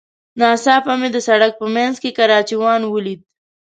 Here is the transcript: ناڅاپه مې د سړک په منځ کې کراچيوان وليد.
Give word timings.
ناڅاپه 0.39 0.93
مې 0.99 1.09
د 1.15 1.17
سړک 1.27 1.51
په 1.61 1.67
منځ 1.75 1.95
کې 2.01 2.15
کراچيوان 2.17 2.81
وليد. 2.85 3.19